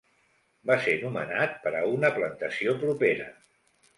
[0.69, 3.31] Va ser nomenat per a una plantació propera.